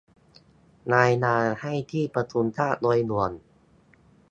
[0.95, 3.31] รายงานให้ที่ประชุมทราบโดยด่วน